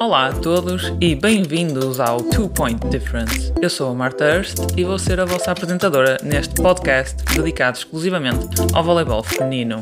[0.00, 3.52] Olá a todos e bem-vindos ao Two Point Difference.
[3.60, 8.46] Eu sou a Marta Hurst e vou ser a vossa apresentadora neste podcast dedicado exclusivamente
[8.72, 9.78] ao voleibol feminino.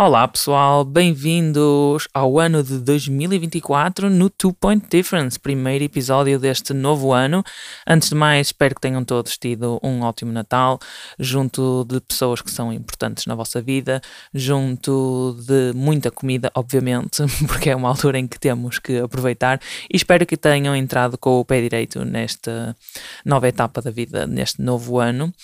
[0.00, 7.12] Olá pessoal, bem-vindos ao ano de 2024 no Two Point Difference, primeiro episódio deste novo
[7.12, 7.42] ano.
[7.84, 10.78] Antes de mais, espero que tenham todos tido um ótimo Natal,
[11.18, 14.00] junto de pessoas que são importantes na vossa vida,
[14.32, 19.60] junto de muita comida, obviamente, porque é uma altura em que temos que aproveitar.
[19.92, 22.76] E espero que tenham entrado com o pé direito nesta
[23.24, 25.34] nova etapa da vida, neste novo ano.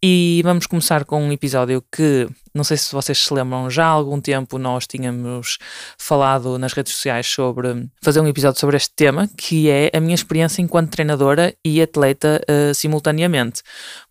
[0.00, 3.88] E vamos começar com um episódio que, não sei se vocês se lembram, já há
[3.88, 5.58] algum tempo nós tínhamos
[5.98, 10.14] falado nas redes sociais sobre fazer um episódio sobre este tema, que é a minha
[10.14, 13.62] experiência enquanto treinadora e atleta uh, simultaneamente.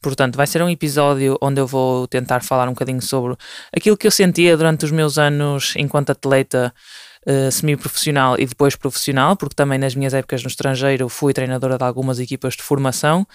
[0.02, 3.38] Portanto, vai ser um episódio onde eu vou tentar falar um bocadinho sobre
[3.76, 6.74] aquilo que eu sentia durante os meus anos enquanto atleta
[7.28, 11.84] uh, semi-profissional e depois profissional, porque também nas minhas épocas no estrangeiro fui treinadora de
[11.84, 13.26] algumas equipas de formação.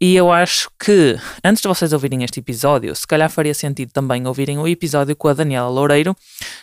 [0.00, 4.26] E eu acho que, antes de vocês ouvirem este episódio, se calhar faria sentido também
[4.26, 6.16] ouvirem o episódio com a Daniela Loureiro,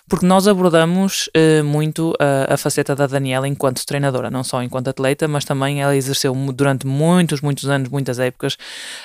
[0.08, 4.90] porque nós abordamos uh, muito a, a faceta da Daniela enquanto treinadora, não só enquanto
[4.90, 8.58] atleta, mas também ela exerceu durante muitos, muitos anos, muitas épocas,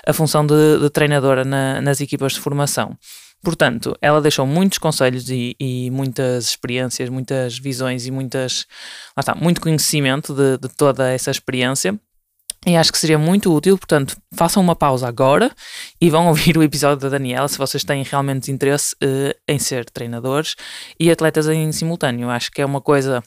[0.06, 2.96] a função de, de treinadora na, nas equipas de formação.
[3.42, 8.66] Portanto, ela deixou muitos conselhos e, e, muitas experiências, muitas visões e muitas,
[9.16, 11.98] lá está, muito conhecimento de, de, toda essa experiência.
[12.66, 15.50] E acho que seria muito útil, portanto, façam uma pausa agora
[15.98, 19.88] e vão ouvir o episódio da Daniela se vocês têm realmente interesse uh, em ser
[19.88, 20.56] treinadores
[20.98, 22.28] e atletas em simultâneo.
[22.28, 23.22] Acho que é uma coisa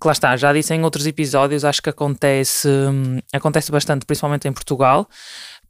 [0.00, 4.48] que lá está, já disse em outros episódios, acho que acontece, hum, acontece bastante, principalmente
[4.48, 5.06] em Portugal,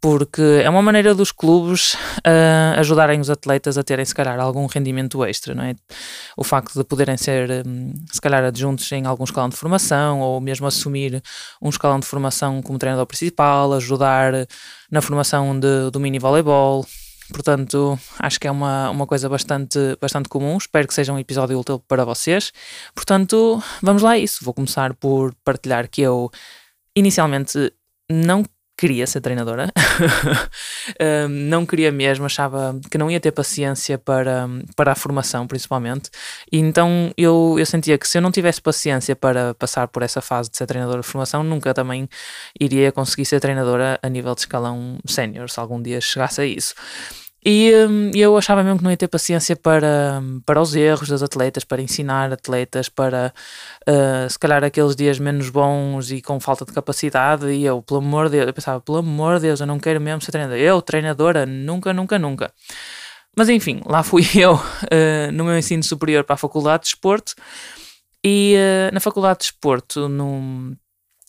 [0.00, 4.66] porque é uma maneira dos clubes uh, ajudarem os atletas a terem, se calhar, algum
[4.66, 5.74] rendimento extra, não é?
[6.36, 10.40] O facto de poderem ser, um, se calhar, adjuntos em algum escalão de formação ou
[10.40, 11.22] mesmo assumir
[11.60, 14.32] um escalão de formação como treinador principal, ajudar
[14.90, 16.86] na formação de, do mini voleibol.
[17.30, 20.56] Portanto, acho que é uma, uma coisa bastante, bastante comum.
[20.56, 22.52] Espero que seja um episódio útil para vocês.
[22.94, 24.44] Portanto, vamos lá a isso.
[24.44, 26.30] Vou começar por partilhar que eu
[26.96, 27.72] inicialmente
[28.10, 28.44] não
[28.80, 29.70] queria ser treinadora,
[31.28, 36.08] um, não queria mesmo, achava que não ia ter paciência para, para a formação, principalmente.
[36.50, 40.22] E então eu, eu sentia que se eu não tivesse paciência para passar por essa
[40.22, 42.08] fase de ser treinadora de formação, nunca também
[42.58, 46.74] iria conseguir ser treinadora a nível de escalão sénior, se algum dia chegasse a isso.
[47.44, 51.22] E hum, eu achava mesmo que não ia ter paciência para, para os erros dos
[51.22, 53.32] atletas, para ensinar atletas, para
[53.88, 57.50] uh, se calhar aqueles dias menos bons e com falta de capacidade.
[57.50, 60.00] E eu, pelo amor de Deus, eu pensava, pelo amor de Deus, eu não quero
[60.00, 60.60] mesmo ser treinadora.
[60.60, 62.52] Eu, treinadora, nunca, nunca, nunca.
[63.36, 67.34] Mas enfim, lá fui eu uh, no meu ensino superior para a Faculdade de Esporte.
[68.22, 70.76] E uh, na Faculdade de Esporto, no,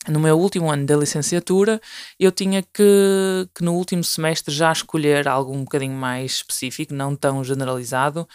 [0.07, 1.79] no meu último ano da licenciatura,
[2.19, 7.15] eu tinha que, que no último semestre já escolher algo um bocadinho mais específico, não
[7.15, 8.27] tão generalizado,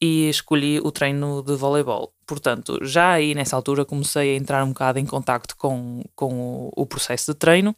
[0.00, 2.12] e escolhi o treino de voleibol.
[2.24, 6.82] Portanto, já aí nessa altura comecei a entrar um bocado em contacto com, com o,
[6.82, 7.74] o processo de treino,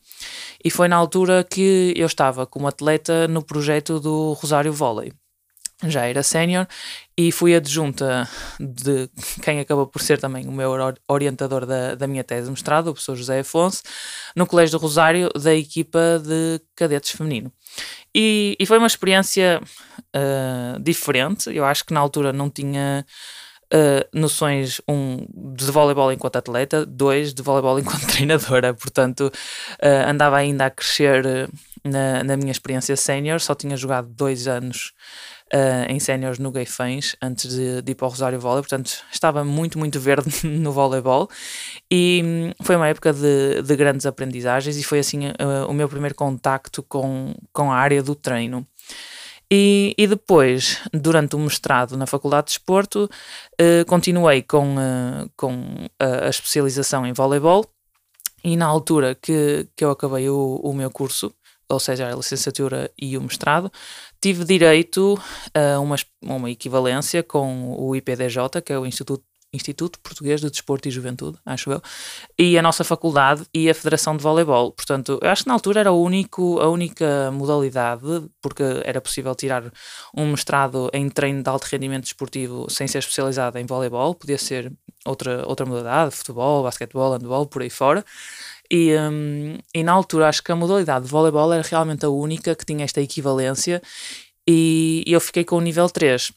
[0.62, 5.12] e foi na altura que eu estava como atleta no projeto do Rosário Volley
[5.86, 6.66] já era sénior
[7.16, 9.08] e fui adjunta de
[9.42, 10.70] quem acabou por ser também o meu
[11.08, 13.82] orientador da, da minha tese de mestrado, o professor José Afonso,
[14.36, 17.52] no Colégio do Rosário da equipa de cadetes feminino.
[18.14, 19.60] E, e foi uma experiência
[20.16, 23.04] uh, diferente, eu acho que na altura não tinha
[23.72, 30.36] uh, noções, um, de voleibol enquanto atleta, dois, de voleibol enquanto treinadora, portanto uh, andava
[30.36, 31.48] ainda a crescer
[31.84, 34.92] na, na minha experiência sénior, só tinha jogado dois anos
[35.52, 39.44] uh, em séniores no Gaifães antes de, de, ir para o Rosário Volley, portanto estava
[39.44, 41.28] muito, muito verde no voleibol.
[41.90, 45.88] E hum, foi uma época de, de grandes aprendizagens e foi assim uh, o meu
[45.88, 48.66] primeiro contacto com, com a área do treino.
[49.52, 53.10] E, e, depois, durante o mestrado na Faculdade de Desporto,
[53.60, 54.76] uh, continuei com,
[55.36, 57.66] com a, a, especialização em voleibol.
[58.44, 61.34] E na altura que, que eu acabei o, o meu curso,
[61.68, 63.70] ou seja, a licenciatura e o mestrado,
[64.20, 65.18] tive direito
[65.54, 70.86] a uma, uma equivalência com o IPDJ, que é o Instituto Instituto Português de Desporto
[70.86, 71.82] e Juventude, acho eu,
[72.38, 74.70] e a nossa faculdade e a Federação de Voleibol.
[74.70, 79.34] Portanto, eu acho que na altura era o único, a única modalidade, porque era possível
[79.34, 79.64] tirar
[80.16, 84.72] um mestrado em treino de alto rendimento desportivo sem ser especializado em voleibol, podia ser
[85.04, 88.04] outra, outra modalidade, futebol, basquetebol, handball, por aí fora.
[88.70, 92.54] E, um, e na altura acho que a modalidade de voleibol era realmente a única
[92.54, 93.82] que tinha esta equivalência
[94.46, 96.32] e, eu fiquei com o nível 3.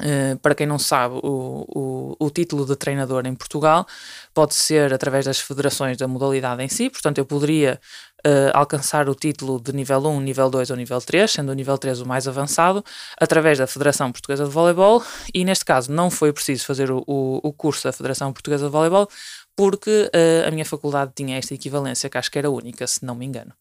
[0.00, 3.86] Uh, para quem não sabe, o, o, o, título de treinador em Portugal
[4.32, 7.78] pode ser através das federações da modalidade em si, portanto, eu poderia
[8.26, 11.76] uh, alcançar o título de nível 1, nível 2 ou nível 3, sendo o nível
[11.76, 12.82] 3 o mais avançado,
[13.20, 15.04] através da Federação Portuguesa de Voleibol,
[15.34, 19.08] e neste caso não foi preciso fazer o, o curso da Federação Portuguesa de Voleibol,
[19.56, 23.14] porque uh, a minha faculdade tinha esta equivalência, que acho que era única, se não
[23.14, 23.52] me engano.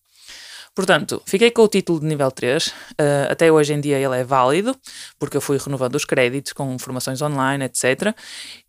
[0.74, 2.68] Portanto, fiquei com o título de nível 3.
[2.68, 4.74] Uh, eh, até hoje em dia ele é válido,
[5.20, 8.16] porque eu fui renovando os créditos com formações online, etc.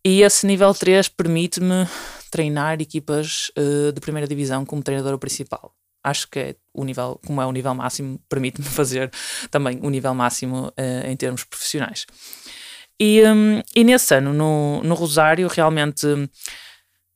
[0.04, 1.86] E esse nível 3 permite-me
[2.30, 5.72] treinar equipas uh, de primeira divisão como treinador principal.
[6.02, 9.08] Acho que é o nível, como é o nível máximo, permite-me fazer
[9.48, 12.04] também o nível máximo uh, em termos profissionais.
[12.98, 16.06] E, um, e nesse ano, no, no Rosário, realmente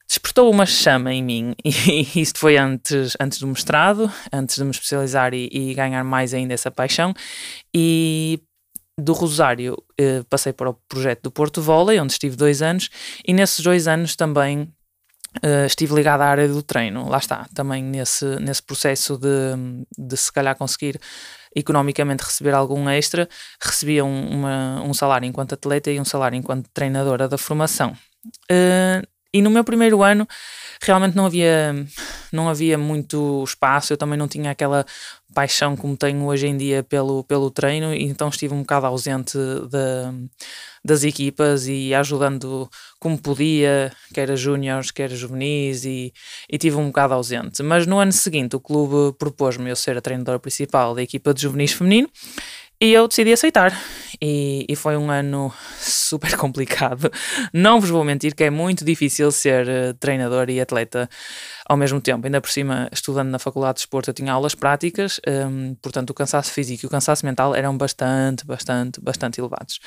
[0.07, 4.71] despertou uma chama em mim e isto foi antes, antes do mestrado, antes de me
[4.71, 7.13] especializar e, e ganhar mais ainda essa paixão
[7.75, 8.41] e
[8.99, 12.89] do Rosário eh, passei para o projeto do Porto Volley, onde estive dois anos
[13.27, 14.73] e nesses dois anos também
[15.43, 20.17] eh, estive ligado à área do treino, lá está, também nesse, nesse processo de, de
[20.17, 20.99] se calhar conseguir
[21.55, 23.29] economicamente receber algum extra,
[23.61, 27.97] recebia um, uma, um salário enquanto atleta e um salário enquanto treinadora da formação.
[28.51, 29.07] Uh,
[29.37, 30.27] e no meu primeiro ano
[30.81, 31.75] realmente não havia,
[32.33, 34.85] não havia muito espaço, eu também não tinha aquela
[35.35, 40.29] paixão como tenho hoje em dia pelo, pelo treino, então estive um bocado ausente de,
[40.85, 46.13] das equipas e ajudando como podia, quer a júniores, quer a juvenis, e,
[46.51, 47.63] e tive um bocado ausente.
[47.63, 51.43] Mas no ano seguinte o clube propôs-me eu ser a treinadora principal da equipa de
[51.43, 52.09] juvenis feminino
[52.81, 53.73] e eu decidi aceitar.
[54.21, 57.11] E, e, foi um ano super complicado.
[57.53, 61.09] Não vos vou mentir que é muito difícil ser uh, treinador e atleta
[61.67, 62.27] ao mesmo tempo.
[62.27, 66.11] Ainda por cima, estudando na Faculdade de Desporto, eu tinha aulas práticas, um, ehm, portanto,
[66.11, 69.79] o cansaço físico e o cansaço mental eram bastante, bastante, bastante elevados.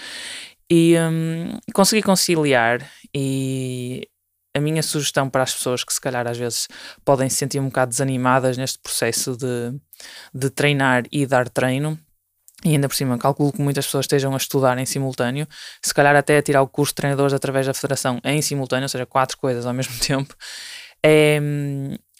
[0.69, 4.07] E um, consegui conciliar e
[4.55, 6.67] a minha sugestão para as pessoas que se calhar às vezes
[7.03, 9.73] podem se sentir um bocado desanimadas neste processo de,
[10.33, 11.97] de treinar e dar treino
[12.63, 15.47] e ainda por cima, calculo que muitas pessoas estejam a estudar em simultâneo,
[15.81, 18.89] se calhar até a tirar o curso de treinadores através da federação em simultâneo, ou
[18.89, 20.35] seja, quatro coisas ao mesmo tempo,
[21.03, 21.39] é,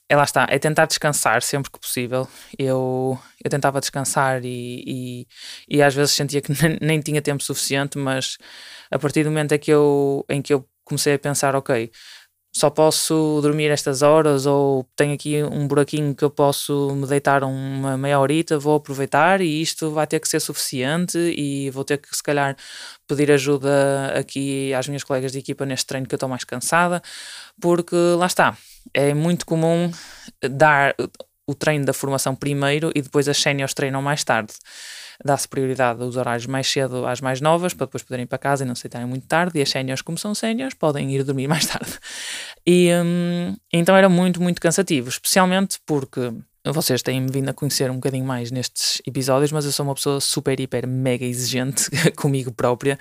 [0.07, 2.27] é lá está, é tentar descansar sempre que possível.
[2.57, 5.27] Eu, eu tentava descansar e, e,
[5.77, 8.37] e às vezes sentia que nem, nem, tinha tempo suficiente, mas
[8.89, 11.91] a partir do momento em que eu, em que eu comecei a pensar, ok,
[12.59, 17.41] só posso dormir estas horas ou tenho aqui um buraquinho que eu posso me deitar
[17.41, 21.97] uma meia horita, vou aproveitar e isto vai ter que ser suficiente e vou ter
[21.97, 22.57] que se calhar
[23.07, 27.01] pedir ajuda aqui às minhas colegas de equipa neste treino que eu estou mais cansada,
[27.61, 28.57] porque lá está,
[28.93, 29.89] é muito comum
[30.51, 30.93] dar
[31.47, 34.53] o treino da formação primeiro e depois as séniores treinam mais tarde
[35.23, 38.63] dá-se prioridade aos horários mais cedo às mais novas, para depois poderem ir para casa
[38.63, 41.65] e não se muito tarde, e as séniores, como são séniores, podem ir dormir mais
[41.65, 41.97] tarde.
[42.65, 46.31] E hum, então era muito, muito cansativo, especialmente porque
[46.65, 50.19] vocês têm-me vindo a conhecer um bocadinho mais nestes episódios, mas eu sou uma pessoa
[50.19, 52.97] super, hiper, mega exigente comigo própria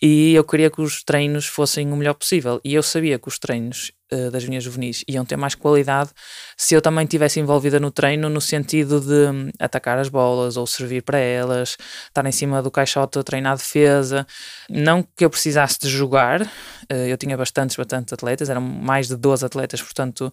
[0.00, 2.60] e eu queria que os treinos fossem o melhor possível.
[2.64, 6.10] E eu sabia que os treinos uh, das minhas juvenis iam ter mais qualidade
[6.56, 10.66] se eu também estivesse envolvida no treino, no sentido de um, atacar as bolas ou
[10.66, 14.26] servir para elas, estar em cima do caixote a treinar defesa.
[14.68, 19.16] Não que eu precisasse de jogar, uh, eu tinha bastantes, bastantes atletas, eram mais de
[19.16, 20.32] 12 atletas, portanto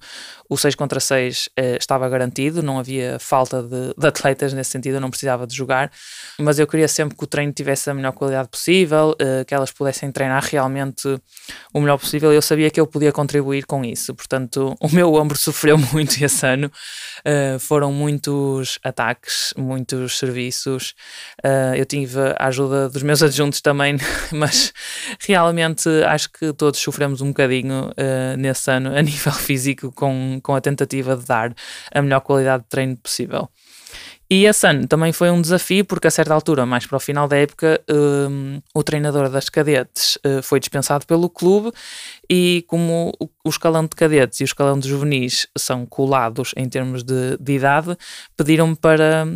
[0.49, 4.71] o 6 contra 6 uh, eh, estava garantido, não havia falta de, de atletas nesse
[4.71, 5.91] sentido, eu não precisava de jogar,
[6.39, 9.15] mas eu queria sempre que o treino tivesse a melhor qualidade possível,
[9.47, 11.19] que elas pudessem treinar realmente
[11.73, 12.31] o melhor possível.
[12.31, 16.45] Eu sabia que eu podia contribuir com isso, portanto, o meu ombro sofreu muito esse
[16.45, 16.71] ano.
[17.19, 20.93] Uh, foram muitos ataques, muitos serviços.
[21.43, 23.97] Uh, eu tive a ajuda dos meus adjuntos também,
[24.31, 24.73] mas
[25.19, 30.55] realmente acho que todos sofremos um bocadinho uh, nesse ano a nível físico com, com
[30.55, 31.53] a tentativa de dar
[31.93, 33.49] a melhor qualidade de treino possível.
[34.29, 37.27] E esse ano também foi um desafio, porque a certa altura, mais para o final
[37.27, 41.71] da época, um, o treinador das cadetes uh, foi dispensado pelo clube
[42.27, 47.03] e como o escalão de cadetes e o escalão de juvenis são colados em termos
[47.03, 47.95] de, de idade,
[48.35, 49.27] pediram-me para,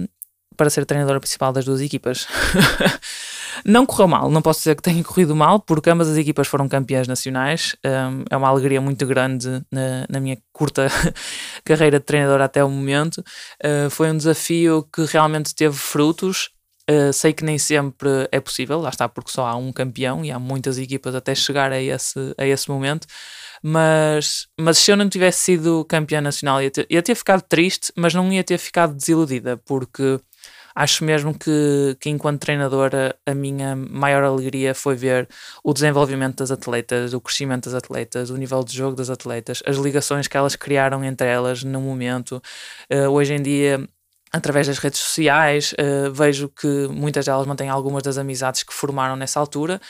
[0.59, 2.27] para ser treinadora principal das duas equipas.
[3.65, 6.69] Não correu mal, não posso dizer que tenha corrido mal, porque ambas as equipas foram
[6.69, 7.75] campeãs nacionais.
[7.85, 10.87] Um, é uma alegria muito grande na, na minha curta
[11.65, 13.17] carreira de treinador até o momento.
[13.61, 16.51] Uh, foi um desafio que realmente teve frutos.
[16.89, 20.31] Uh, sei que nem sempre é possível, lá está, porque só há um campeão e
[20.31, 23.07] há muitas equipas até chegar a esse, a esse momento.
[23.61, 27.91] Mas, mas se eu não tivesse sido campeã nacional, ia ter, ia ter ficado triste,
[27.95, 30.19] mas não ia ter ficado desiludida, porque
[30.79, 35.27] Acho mesmo que, que enquanto treinadora, a minha maior alegria foi ver
[35.61, 39.75] o desenvolvimento das atletas, o crescimento das atletas, o nível de jogo das atletas, as
[39.75, 42.41] ligações que elas criaram entre elas no momento.
[42.89, 43.85] Uh, hoje em dia
[44.31, 49.15] através das redes sociais, uh, vejo que muitas delas mantêm algumas das amizades que formaram
[49.15, 49.81] nessa altura.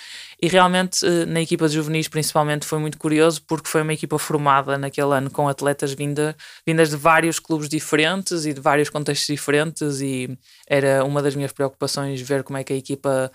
[0.41, 4.17] E realmente uh, na equipa de juvenis principalmente foi muito curioso porque foi uma equipa
[4.17, 9.27] formada naquele ano com atletas vinda, vindas de vários clubes diferentes e de vários contextos
[9.27, 13.31] diferentes e era uma das minhas preocupações ver como é que a equipa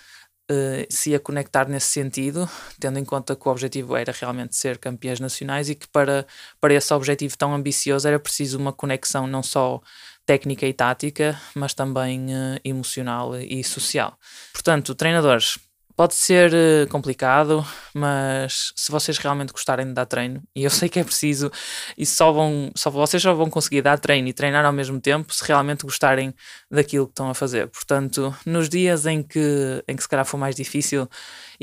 [0.46, 2.46] Uh, se ia conectar nesse sentido,
[2.78, 6.26] tendo em conta que o objetivo era realmente ser campeãs nacionais e que para,
[6.61, 9.80] para esse objetivo tão ambicioso era preciso uma conexão não só
[10.26, 14.19] técnica e tática, mas também uh, emocional e social.
[14.52, 15.59] Portanto, treinadores,
[15.97, 17.64] Pode ser uh, complicado,
[17.95, 21.52] mas se vocês realmente gostarem de dar treino, e eu sei que é preciso,
[21.97, 25.33] e só vão, só vocês só vão conseguir dar treino e treinar ao mesmo tempo
[25.33, 26.35] se realmente gostarem
[26.69, 27.69] daquilo que estão a fazer.
[27.69, 31.09] Portanto, nos dias em que, em que se calhar for mais difícil,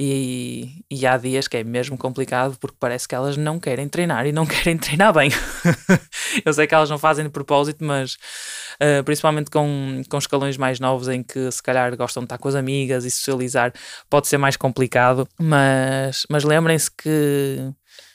[0.03, 4.25] e, e há dias que é mesmo complicado porque parece que elas não querem treinar
[4.25, 5.29] e não querem treinar bem.
[6.43, 8.15] eu sei que elas não fazem de propósito, mas
[8.81, 12.47] uh, principalmente com, com escalões mais novos em que se calhar gostam de estar com
[12.47, 13.71] as amigas e socializar,
[14.09, 15.27] pode ser mais complicado.
[15.39, 17.71] Mas, mas lembrem-se que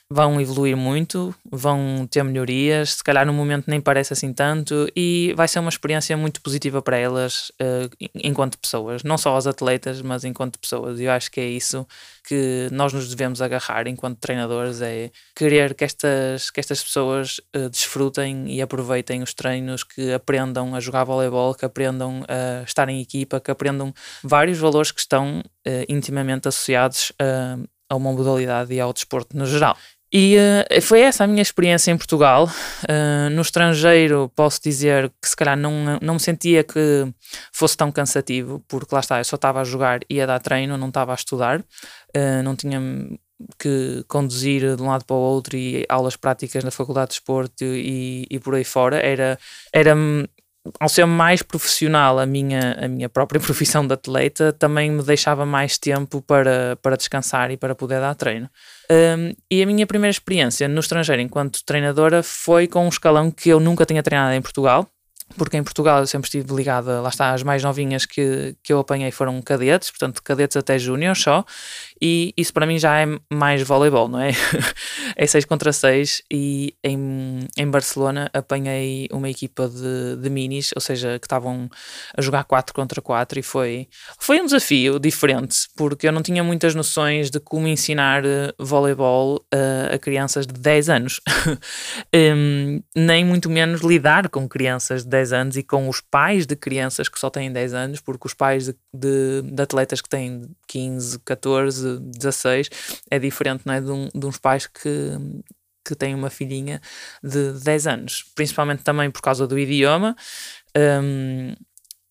[0.08, 5.34] vão evoluir muito, vão ter melhorias, se calhar no momento nem parece assim tanto, e
[5.36, 10.00] vai ser uma experiência muito positiva para elas uh, enquanto pessoas, não só as atletas,
[10.02, 11.00] mas enquanto pessoas.
[11.00, 11.86] Eu acho que é isso
[12.26, 17.68] que nós nos devemos agarrar enquanto treinadores: é querer que estas, que estas pessoas uh,
[17.68, 23.00] desfrutem e aproveitem os treinos, que aprendam a jogar voleibol, que aprendam a estar em
[23.00, 27.58] equipa, que aprendam vários valores que estão uh, intimamente associados a
[27.88, 29.76] a uma modalidade e ao desporto no geral.
[30.12, 32.48] E uh, foi essa a minha experiência em Portugal.
[32.84, 37.12] Uh, no estrangeiro, posso dizer que se calhar não, não me sentia que
[37.52, 40.78] fosse tão cansativo, porque lá está, eu só estava a jogar e a dar treino,
[40.78, 42.80] não estava a estudar, uh, não tinha
[43.58, 47.64] que conduzir de um lado para o outro e aulas práticas na Faculdade de Desporto
[47.64, 48.98] e, e por aí fora.
[48.98, 49.38] Era,
[49.72, 49.94] era
[50.80, 55.46] ao ser mais profissional a minha, a minha própria profissão de atleta, também me deixava
[55.46, 58.48] mais tempo para, para descansar e para poder dar treino.
[58.90, 63.48] Um, e a minha primeira experiência no estrangeiro enquanto treinadora foi com um escalão que
[63.48, 64.88] eu nunca tinha treinado em Portugal,
[65.36, 68.78] porque em Portugal eu sempre estive ligada, lá está, as mais novinhas que, que eu
[68.78, 71.44] apanhei foram cadetes, portanto cadetes até júnior só,
[72.00, 74.30] e isso para mim já é mais voleibol, não é?
[75.16, 80.80] é 6 contra 6 e em, em Barcelona apanhei uma equipa de, de minis, ou
[80.80, 81.70] seja, que estavam
[82.16, 83.88] a jogar 4 contra 4 e foi,
[84.18, 89.44] foi um desafio diferente, porque eu não tinha muitas noções de como ensinar eh, voleibol
[89.52, 91.20] a, a crianças de 10 anos,
[92.14, 96.56] um, nem muito menos lidar com crianças de 10 anos e com os pais de
[96.56, 100.42] crianças que só têm 10 anos, porque os pais de, de, de atletas que têm
[100.68, 102.68] 15, 14, 16,
[103.10, 103.80] é diferente não é?
[103.80, 105.12] de, um, de uns pais que,
[105.84, 106.80] que têm uma filhinha
[107.22, 110.16] de 10 anos, principalmente também por causa do idioma.
[110.76, 111.54] Um,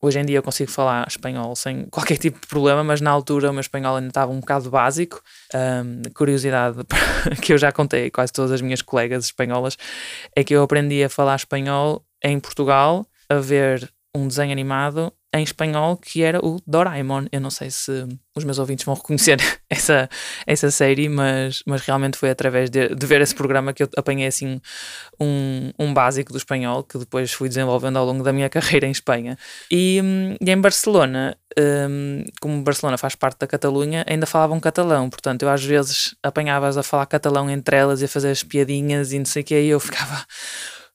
[0.01, 3.49] hoje em dia eu consigo falar espanhol sem qualquer tipo de problema, mas na altura
[3.49, 5.21] o meu espanhol ainda estava um bocado básico.
[5.53, 6.77] Um, curiosidade
[7.41, 9.77] que eu já contei quase todas as minhas colegas espanholas
[10.35, 15.43] é que eu aprendi a falar espanhol em Portugal a ver um desenho animado em
[15.43, 17.25] espanhol que era o Doraemon.
[17.31, 19.37] Eu não sei se os meus ouvintes vão reconhecer
[19.69, 20.09] essa,
[20.45, 24.27] essa série, mas, mas realmente foi através de, de ver esse programa que eu apanhei
[24.27, 24.61] assim
[25.19, 28.91] um, um básico do espanhol que depois fui desenvolvendo ao longo da minha carreira em
[28.91, 29.37] Espanha.
[29.69, 30.01] E,
[30.41, 35.49] e em Barcelona, um, como Barcelona faz parte da Catalunha, ainda falavam catalão, portanto eu
[35.49, 39.25] às vezes apanhava-as a falar catalão entre elas e a fazer as piadinhas e não
[39.25, 40.25] sei o que, e eu ficava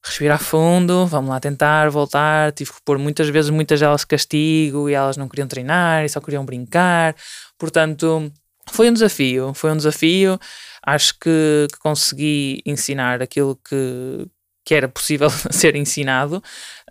[0.05, 2.53] respirar fundo, vamos lá tentar voltar.
[2.53, 6.21] Tive que pôr muitas vezes muitas delas castigo e elas não queriam treinar e só
[6.21, 7.15] queriam brincar.
[7.59, 8.33] Portanto,
[8.71, 10.39] foi um desafio, foi um desafio.
[10.85, 14.27] Acho que, que consegui ensinar aquilo que,
[14.65, 16.43] que era possível ser ensinado.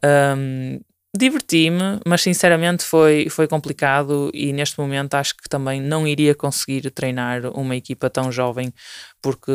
[0.03, 0.79] Um,
[1.17, 6.91] Diverti-me, mas sinceramente foi, foi complicado e neste momento acho que também não iria conseguir
[6.91, 8.71] treinar uma equipa tão jovem
[9.19, 9.51] porque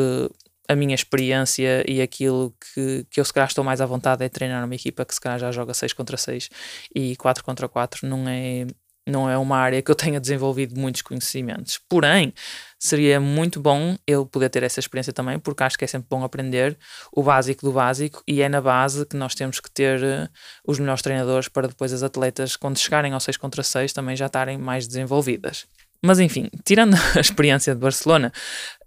[0.67, 4.29] a minha experiência e aquilo que, que eu se calhar estou mais à vontade é
[4.29, 6.49] treinar uma equipa que se calhar já joga 6 contra 6
[6.95, 8.65] e 4 contra 4 não é,
[9.07, 11.79] não é uma área que eu tenha desenvolvido muitos conhecimentos.
[11.87, 12.33] Porém,
[12.79, 16.23] seria muito bom eu poder ter essa experiência também, porque acho que é sempre bom
[16.23, 16.77] aprender
[17.11, 20.29] o básico do básico e é na base que nós temos que ter uh,
[20.67, 24.25] os melhores treinadores para depois as atletas, quando chegarem ao 6 contra 6, também já
[24.25, 25.67] estarem mais desenvolvidas.
[26.05, 28.31] Mas enfim, tirando a experiência de Barcelona,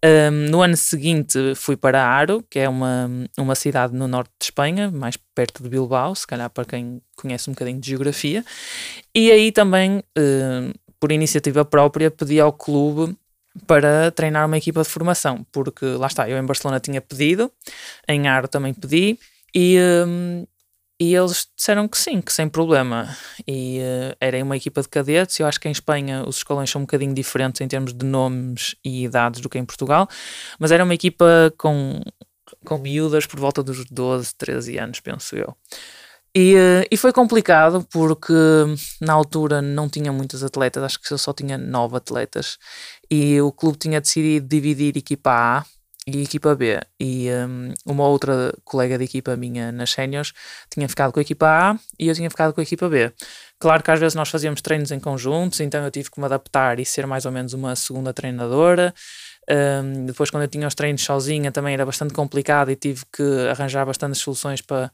[0.04, 4.44] um, no ano seguinte fui para Aro, que é uma, uma cidade no norte de
[4.44, 8.44] Espanha, mais perto de Bilbao, se calhar para quem conhece um bocadinho de geografia.
[9.14, 13.16] E aí também, um, por iniciativa própria, pedi ao clube
[13.66, 17.50] para treinar uma equipa de formação, porque lá está, eu em Barcelona tinha pedido,
[18.06, 19.18] em Aro também pedi,
[19.54, 20.46] e, um,
[21.00, 23.17] e eles disseram que sim, que sem problema.
[23.47, 25.38] E uh, era uma equipa de cadetes.
[25.38, 28.75] Eu acho que em Espanha os escolões são um bocadinho diferentes em termos de nomes
[28.85, 30.09] e idades do que em Portugal.
[30.59, 32.00] Mas era uma equipa com,
[32.64, 35.57] com miúdas por volta dos 12, 13 anos, penso eu.
[36.35, 38.35] E, uh, e foi complicado porque
[39.00, 42.59] na altura não tinha muitos atletas, acho que eu só tinha nove atletas.
[43.09, 45.77] E o clube tinha decidido dividir equipa A
[46.09, 46.81] e equipa B.
[46.99, 50.33] E um, uma outra colega de equipa minha nas séniores
[50.71, 53.12] tinha ficado com a equipa A e eu tinha ficado com a equipa B.
[53.59, 56.81] Claro que às vezes nós fazíamos treinos em conjuntos, então eu tive que me adaptar
[56.81, 58.95] e ser mais ou menos uma segunda treinadora.
[59.50, 63.23] Um, depois, quando eu tinha os treinos sozinha, também era bastante complicado e tive que
[63.50, 64.91] arranjar bastantes soluções para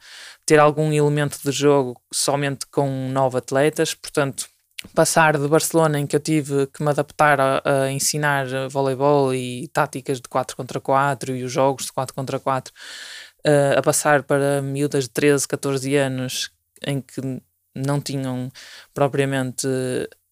[0.46, 3.94] ter algum elemento de jogo somente com nove atletas.
[3.94, 4.46] Portanto,
[4.94, 9.68] passar de Barcelona, em que eu tive que me adaptar a, a, ensinar voleibol e
[9.68, 12.72] táticas de 4 contra 4 e os jogos de 4 contra 4,
[13.46, 16.50] uh, a passar para miúdas de 13, 14 anos,
[16.86, 17.20] em que
[17.74, 18.50] não tinham
[18.92, 19.66] propriamente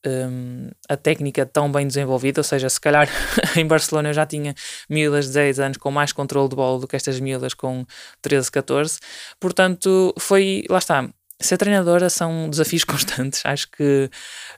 [0.06, 3.08] um, a técnica tão bem desenvolvida, ou seja, se calhar
[3.56, 4.54] em Barcelona eu já tinha
[4.88, 7.84] miúdas de 10 anos com mais controle de bola do que estas miúdas com
[8.20, 8.98] 13, 14,
[9.40, 11.08] portanto foi, lá está,
[11.42, 13.42] ser treinadora são desafios constantes.
[13.44, 14.10] Acho que,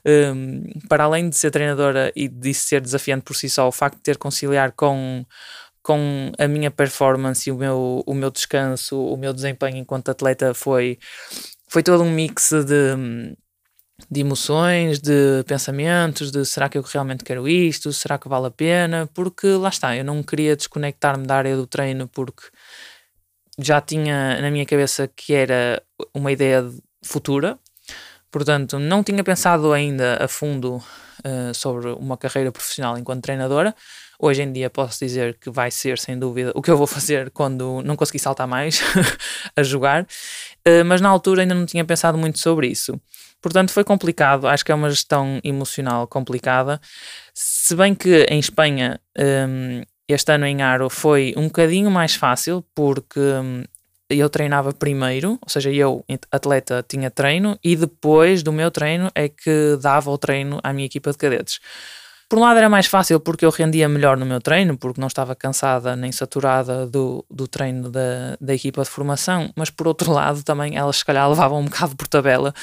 [0.05, 3.97] um, para além de ser treinadora e de ser desafiante por si só, o facto
[3.97, 5.25] de ter conciliar com,
[5.81, 10.53] com a minha performance e o meu, o meu descanso, o meu desempenho enquanto atleta
[10.53, 10.97] foi,
[11.67, 13.35] foi todo um mix de,
[14.09, 18.51] de emoções, de pensamentos, de será que eu realmente quero isto, será que vale a
[18.51, 22.43] pena, porque lá está, eu não queria desconectar-me da área do treino porque
[23.59, 25.81] já tinha na minha cabeça que era
[26.13, 26.69] uma ideia
[27.03, 27.57] futura,
[28.31, 33.75] portanto, não tinha pensado ainda a fundo uh, sobre uma carreira profissional enquanto treinadora.
[34.19, 37.29] Hoje em dia posso dizer que vai ser, sem dúvida, o que eu vou fazer
[37.31, 38.81] quando não conseguir saltar mais
[39.55, 42.99] a jogar, uh, mas na altura ainda não tinha pensado muito sobre isso.
[43.41, 44.47] Portanto, foi complicado.
[44.47, 46.81] Acho que é uma gestão emocional complicada.
[47.31, 52.63] Se bem que em Espanha um, este ano em Aro foi um bocadinho mais fácil
[52.75, 53.63] porque hum,
[54.09, 59.27] eu treinava primeiro, ou seja, eu, atleta, tinha treino e depois do meu treino é
[59.29, 61.59] que dava o treino à minha equipa de cadetes.
[62.27, 65.07] Por um lado era mais fácil porque eu rendia melhor no meu treino, porque não
[65.07, 70.09] estava cansada nem saturada do, do treino da, da equipa de formação, mas por outro
[70.13, 72.53] lado também elas se calhar levavam um bocado por tabela,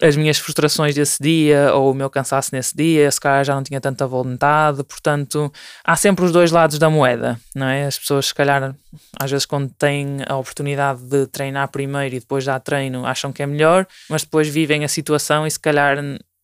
[0.00, 3.62] as minhas frustrações desse dia ou o meu cansaço nesse dia, se calhar já não
[3.62, 5.52] tinha tanta vontade, portanto,
[5.84, 7.86] há sempre os dois lados da moeda, não é?
[7.86, 8.74] As pessoas, se calhar,
[9.18, 13.42] às vezes, quando têm a oportunidade de treinar primeiro e depois já treino, acham que
[13.42, 15.96] é melhor, mas depois vivem a situação e, se calhar,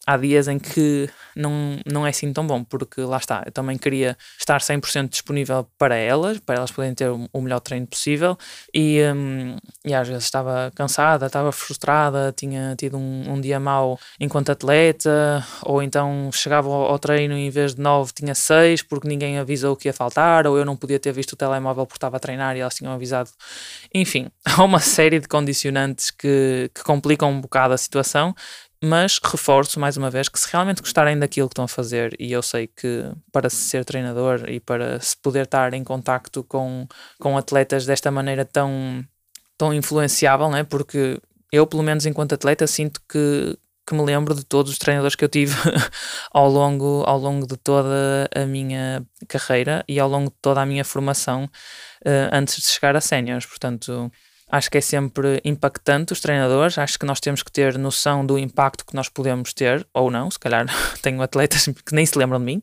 [0.06, 3.78] há dias em que não, não é assim tão bom, porque lá está, eu também
[3.78, 8.36] queria estar 100% disponível para elas, para elas poderem ter o melhor treino possível
[8.72, 13.98] e, um, e às vezes estava cansada, estava frustrada, tinha tido um, um dia mau
[14.20, 18.82] enquanto atleta, ou então chegava ao, ao treino e em vez de 9 tinha 6
[18.82, 21.96] porque ninguém avisou que ia faltar, ou eu não podia ter visto o telemóvel porque
[21.96, 23.30] estava a treinar e elas tinham avisado.
[23.94, 28.34] Enfim, há uma série de condicionantes que, que complicam um bocado a situação
[28.84, 32.32] mas reforço mais uma vez que se realmente gostarem daquilo que estão a fazer, e
[32.32, 36.86] eu sei que para ser treinador e para se poder estar em contacto com,
[37.18, 39.04] com atletas desta maneira tão,
[39.56, 40.64] tão influenciável, né?
[40.64, 41.20] porque
[41.50, 45.24] eu, pelo menos enquanto atleta, sinto que, que me lembro de todos os treinadores que
[45.24, 45.54] eu tive
[46.32, 50.66] ao, longo, ao longo de toda a minha carreira e ao longo de toda a
[50.66, 53.46] minha formação uh, antes de chegar a séniores.
[53.46, 54.10] Portanto,
[54.50, 56.78] Acho que é sempre impactante os treinadores.
[56.78, 60.30] Acho que nós temos que ter noção do impacto que nós podemos ter, ou não.
[60.30, 60.66] Se calhar
[61.02, 62.62] tenho atletas que nem se lembram de mim.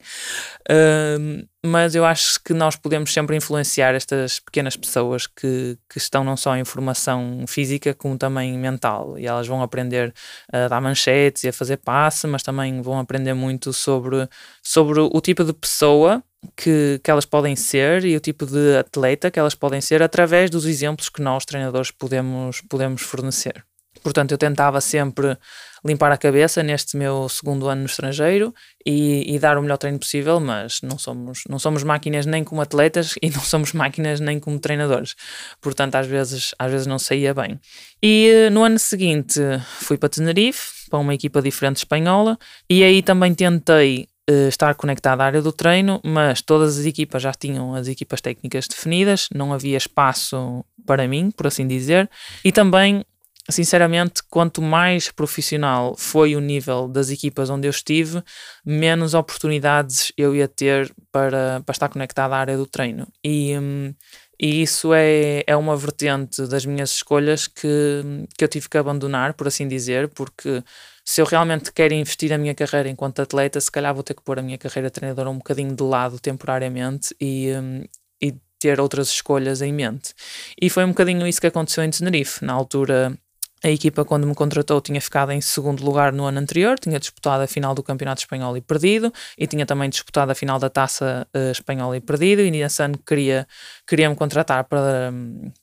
[0.69, 6.23] Uh, mas eu acho que nós podemos sempre influenciar estas pequenas pessoas que, que estão
[6.23, 9.17] não só em formação física, como também mental.
[9.17, 10.13] E elas vão aprender
[10.51, 14.27] a dar manchetes e a fazer passe, mas também vão aprender muito sobre,
[14.63, 16.23] sobre o tipo de pessoa
[16.55, 20.49] que, que elas podem ser e o tipo de atleta que elas podem ser através
[20.49, 23.63] dos exemplos que nós, treinadores, podemos, podemos fornecer.
[24.03, 25.37] Portanto, eu tentava sempre
[25.85, 28.53] limpar a cabeça neste meu segundo ano no estrangeiro
[28.85, 32.61] e, e, dar o melhor treino possível, mas não somos, não somos máquinas nem como
[32.61, 35.15] atletas e não somos máquinas nem como treinadores.
[35.59, 37.59] Portanto, às vezes, às vezes não saía bem.
[38.01, 39.39] E eh, no ano seguinte
[39.79, 42.37] fui para Tenerife, para uma equipa diferente espanhola,
[42.69, 47.21] e aí também tentei uh, estar conectado à área do treino, mas todas as equipas
[47.21, 52.09] já tinham as equipas técnicas definidas, não havia espaço para mim, por assim dizer,
[52.43, 53.05] e também
[53.49, 58.23] sinceramente, quanto mais profissional foi o nível das equipas onde eu estive,
[58.65, 63.07] menos oportunidades eu ia ter para, para estar conectado à área do treino.
[63.23, 63.93] E, hum,
[64.39, 68.01] e isso é, é uma vertente das minhas escolhas que,
[68.37, 70.63] que eu tive que abandonar, por assim dizer, porque
[71.03, 74.21] se eu realmente quero investir a minha carreira enquanto atleta, se calhar vou ter que
[74.21, 77.83] pôr a minha carreira treinadora um bocadinho de lado temporariamente e, hum,
[78.21, 80.13] e ter outras escolhas em mente.
[80.61, 82.45] E foi um bocadinho isso que aconteceu em Tenerife.
[82.45, 83.17] Na altura
[83.63, 87.43] a equipa, quando me contratou, tinha ficado em segundo lugar no ano anterior, tinha disputado
[87.43, 91.27] a final do Campeonato Espanhol e perdido, e tinha também disputado a final da Taça
[91.35, 92.41] uh, Espanhola e perdido.
[92.41, 93.47] E nesse ano queria,
[93.85, 95.13] queria me contratar para,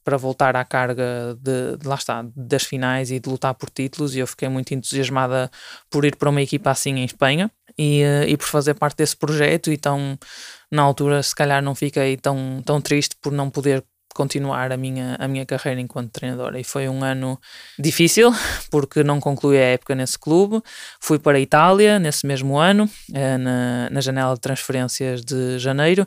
[0.04, 4.14] para voltar à carga de, de, lá está, das finais e de lutar por títulos.
[4.14, 5.50] E eu fiquei muito entusiasmada
[5.90, 9.16] por ir para uma equipa assim em Espanha e, uh, e por fazer parte desse
[9.16, 9.72] projeto.
[9.72, 10.16] Então,
[10.70, 13.84] na altura, se calhar não fiquei tão, tão triste por não poder
[14.18, 16.58] continuar a minha, a minha carreira enquanto treinadora.
[16.58, 17.40] E foi um ano
[17.78, 18.32] difícil,
[18.68, 20.60] porque não concluí a época nesse clube.
[20.98, 26.04] Fui para a Itália nesse mesmo ano, eh, na, na janela de transferências de janeiro,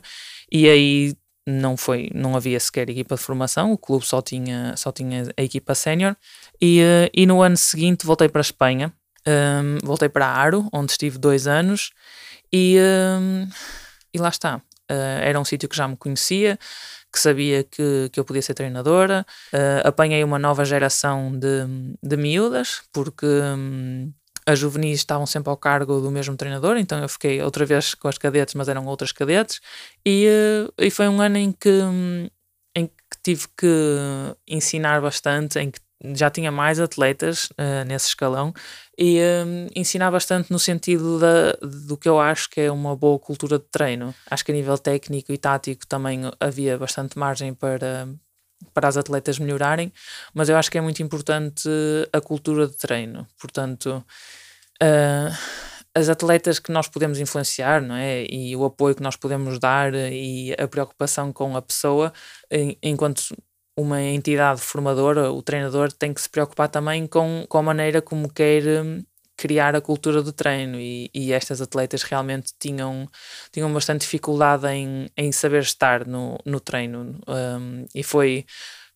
[0.50, 1.14] e aí
[1.46, 5.42] não foi não havia sequer equipa de formação o clube só tinha só tinha a
[5.42, 6.14] equipa sénior
[6.60, 8.92] e, eh, e no ano seguinte voltei para a Espanha
[9.26, 11.90] um, ehm, voltei para Aro onde estive dois anos
[12.52, 13.48] e um, ehm,
[14.14, 16.56] e lá está uh, era um sítio que já me conhecia
[17.12, 19.26] que sabia que, que eu podia ser treinadora.
[19.52, 21.66] Uh, apanhei uma nova geração de,
[22.02, 24.12] de miúdas, porque um,
[24.46, 28.08] as juvenis estavam sempre ao cargo do mesmo treinador, então eu fiquei outra vez com
[28.08, 29.60] as cadetes, mas eram outras cadetes.
[30.04, 32.28] E, uh, e foi um ano em que, hum,
[32.74, 33.66] em que tive que
[34.48, 35.80] ensinar bastante, em que
[36.14, 38.52] já tinha mais atletas uh, nesse escalão
[38.98, 43.18] e um, ensinar bastante no sentido da, do que eu acho que é uma boa
[43.18, 44.14] cultura de treino.
[44.30, 48.08] Acho que a nível técnico e tático também havia bastante margem para,
[48.74, 49.92] para as atletas melhorarem,
[50.34, 51.68] mas eu acho que é muito importante
[52.12, 53.26] a cultura de treino.
[53.40, 54.04] Portanto,
[54.82, 58.24] uh, as atletas que nós podemos influenciar, não é?
[58.24, 62.12] E o apoio que nós podemos dar e a preocupação com a pessoa,
[62.82, 63.34] enquanto
[63.82, 68.32] uma entidade formadora, o treinador tem que se preocupar também com, com a maneira como
[68.32, 69.02] quer hum,
[69.36, 73.08] criar a cultura do treino e, e estas atletas realmente tinham,
[73.50, 78.46] tinham bastante dificuldade em, em saber estar no, no treino um, e foi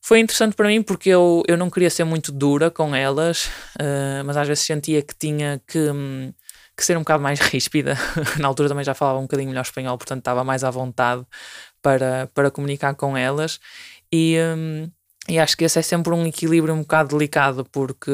[0.06, 3.46] foi interessante para mim porque eu, eu não queria ser muito dura com elas,
[3.80, 6.32] uh, mas às vezes sentia que tinha que, um,
[6.76, 7.98] que ser um bocado mais ríspida.
[8.38, 11.26] Na altura também já falava um bocadinho melhor espanhol, portanto estava mais à vontade
[11.82, 13.58] para, para comunicar com elas.
[14.12, 14.90] E, um,
[15.28, 18.10] e acho que esse é sempre um equilíbrio um bocado delicado, porque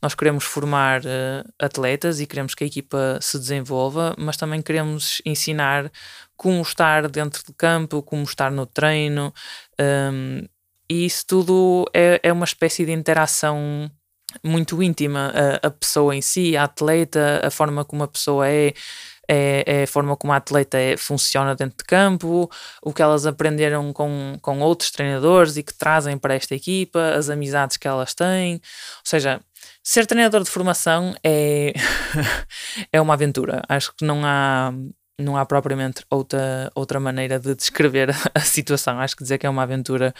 [0.00, 5.22] nós queremos formar uh, atletas e queremos que a equipa se desenvolva, mas também queremos
[5.24, 5.90] ensinar
[6.36, 9.32] como estar dentro do campo, como estar no treino,
[9.80, 10.44] um,
[10.88, 13.90] e isso tudo é, é uma espécie de interação
[14.42, 15.32] muito íntima.
[15.62, 18.74] A, a pessoa em si, a atleta, a forma como a pessoa é
[19.28, 22.50] é, é, a forma como a atleta é, funciona dentro de campo,
[22.82, 27.30] o que elas aprenderam com, com outros treinadores e que trazem para esta equipa, as
[27.30, 28.54] amizades que elas têm.
[28.54, 28.60] Ou
[29.04, 29.40] seja,
[29.82, 31.72] ser treinador de formação é,
[32.92, 33.62] é uma aventura.
[33.68, 34.72] Acho que não há,
[35.18, 38.98] não há propriamente outra, outra maneira de descrever a situação.
[38.98, 40.14] Acho que dizer que é uma aventura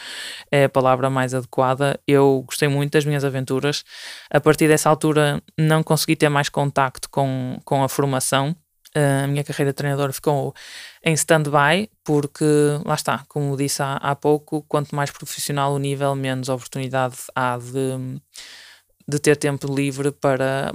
[0.51, 1.99] é a palavra mais adequada.
[2.07, 3.85] Eu gostei muito das minhas aventuras.
[4.31, 8.57] A partir dessa altura, não consegui ter mais contacto com, com a formação
[8.95, 10.55] a minha carreira de treinador ficou
[11.03, 12.45] em stand-by, porque
[12.85, 17.57] lá está, como disse há, há pouco, quanto mais profissional o nível, menos oportunidade há
[17.57, 18.21] de,
[19.09, 20.75] de ter tempo livre para,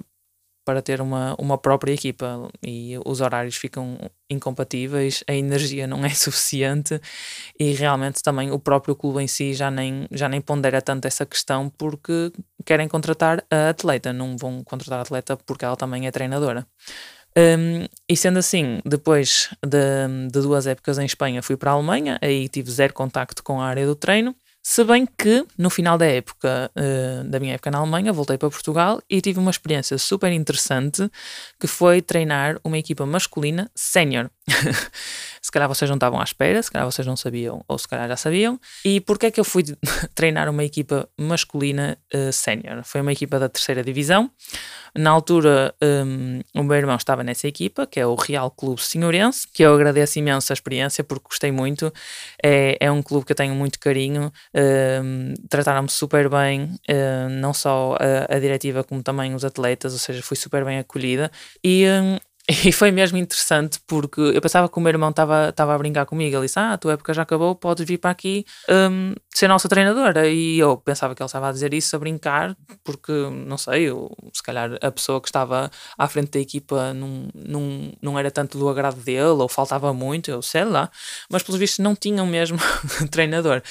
[0.67, 3.97] para ter uma, uma própria equipa e os horários ficam
[4.29, 6.99] incompatíveis, a energia não é suficiente
[7.57, 11.25] e realmente também o próprio clube em si já nem, já nem pondera tanto essa
[11.25, 12.33] questão porque
[12.65, 16.67] querem contratar a atleta, não vão contratar a atleta porque ela também é treinadora.
[17.37, 22.19] Um, e sendo assim, depois de, de, duas épocas em Espanha, fui para a Alemanha,
[22.21, 24.35] aí tive zero contacto com a área do treino.
[24.69, 28.49] Se bem que no final da época, uh, da minha época na Alemanha, voltei para
[28.49, 31.09] Portugal e tive uma experiência super interessante
[31.57, 34.29] que foi treinar uma equipa masculina sénior.
[35.41, 38.09] se calhar vocês não estavam à espera, se calhar vocês não sabiam ou se calhar
[38.09, 38.59] já sabiam.
[38.83, 39.63] E porquê é que eu fui
[40.13, 42.83] treinar uma equipa masculina uh, sénior?
[42.83, 44.29] Foi uma equipa da terceira divisão.
[44.97, 49.47] Na altura, um, o meu irmão estava nessa equipa, que é o Real Clube Senhorense,
[49.53, 51.93] que eu agradeço imenso a experiência porque gostei muito.
[52.43, 57.53] É, é um clube que eu tenho muito carinho, um, trataram-me super bem, um, não
[57.53, 61.31] só a, a, diretiva como também os atletas, ou seja, fui super bem acolhida.
[61.63, 62.17] E, hum,
[62.65, 66.35] e foi mesmo interessante porque eu pensava que o meu irmão estava a brincar comigo.
[66.35, 69.67] Ele disse: Ah, a tua época já acabou, podes vir para aqui um, ser nossa
[69.67, 70.27] treinadora.
[70.29, 74.09] E eu pensava que ele estava a dizer isso a brincar, porque não sei, eu,
[74.33, 78.57] se calhar a pessoa que estava à frente da equipa não, não, não era tanto
[78.57, 80.89] do agrado dele, ou faltava muito, eu sei lá.
[81.29, 82.57] Mas pelos vistos não tinham mesmo
[83.11, 83.61] treinador.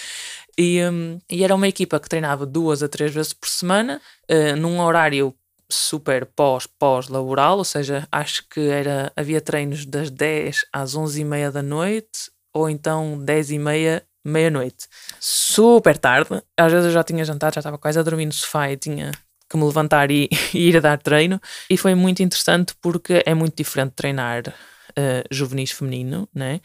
[0.59, 4.57] E, um, e, era uma equipa que treinava duas a três vezes por semana, uh,
[4.57, 5.35] num horário
[5.69, 11.51] super pós-pós-laboral, ou seja, acho que era, havia treinos das 10 às 11 e meia
[11.51, 14.87] da noite, ou então 10 e meia, meia-noite.
[15.21, 18.71] Super tarde, às vezes eu já tinha jantado, já estava quase a dormir no sofá
[18.71, 19.11] e tinha
[19.49, 23.35] que me levantar e, e ir a dar treino, e foi muito interessante porque é
[23.35, 26.61] muito diferente treinar uh, juvenis feminino né?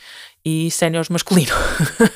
[0.46, 1.54] e séniores masculino.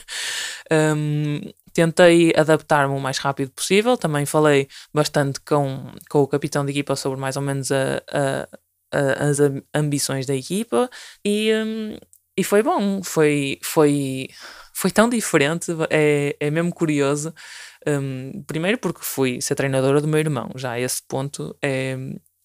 [0.96, 1.42] um,
[1.76, 3.98] tentei adaptar-me o mais rápido possível.
[3.98, 8.48] Também falei bastante com, com o capitão de equipa sobre mais ou menos a, a,
[8.94, 9.38] a, as
[9.74, 10.90] ambições da equipa
[11.24, 11.98] e, um,
[12.38, 13.04] e foi bom.
[13.04, 14.30] Foi, foi,
[14.74, 17.34] foi tão diferente, é, é mesmo curioso.
[17.86, 21.98] Um, primeiro porque fui ser treinadora do meu irmão, já a esse ponto é,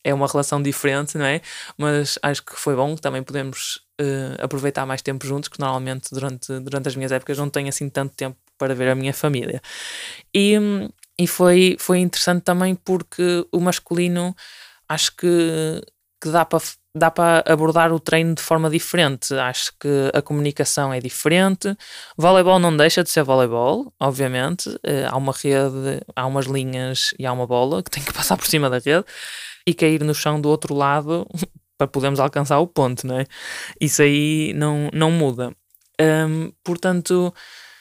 [0.05, 1.41] é uma relação diferente, não é?
[1.79, 6.59] Mas acho que foi bom, também podemos uh, aproveitar mais tempo juntos, que normalmente durante,
[6.59, 9.63] durante as minhas épocas não tenho assim tanto tempo para ver a minha família.
[10.35, 10.53] E,
[11.19, 14.37] e foi, foi interessante também porque o masculino
[14.87, 15.81] acho que,
[16.23, 16.61] que dá para
[16.93, 19.33] dá para abordar o treino de forma diferente.
[19.35, 21.75] Acho que a comunicação é diferente.
[22.17, 24.69] Voleibol não deixa de ser voleibol, obviamente.
[24.69, 28.37] Uh, há uma rede, há umas linhas e há uma bola que tem que passar
[28.37, 29.05] por cima da rede
[29.65, 31.27] e cair no chão do outro lado
[31.79, 33.27] para podermos alcançar o ponto, não é?
[33.81, 35.55] Isso aí não, não muda.
[36.01, 37.33] Um, portanto,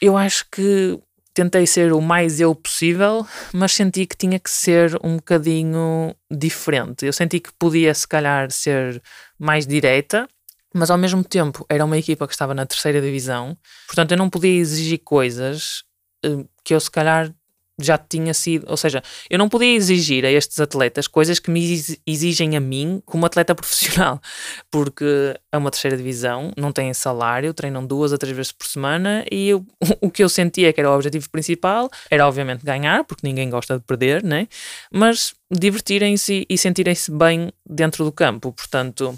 [0.01, 0.99] eu acho que
[1.33, 7.05] tentei ser o mais eu possível, mas senti que tinha que ser um bocadinho diferente.
[7.05, 9.01] Eu senti que podia, se calhar, ser
[9.37, 10.27] mais direta,
[10.73, 13.57] mas ao mesmo tempo era uma equipa que estava na terceira divisão,
[13.87, 15.83] portanto eu não podia exigir coisas
[16.23, 17.33] eh, que eu, se calhar,
[17.79, 21.81] já tinha sido, ou seja, eu não podia exigir a estes atletas coisas que me
[22.05, 24.21] exigem a mim como atleta profissional,
[24.69, 29.25] porque é uma terceira divisão, não têm salário, treinam duas a três vezes por semana
[29.31, 29.65] e eu,
[30.01, 33.77] o que eu sentia que era o objetivo principal era obviamente ganhar, porque ninguém gosta
[33.77, 34.47] de perder, né?
[34.91, 39.17] mas divertirem-se e sentirem-se bem dentro do campo, portanto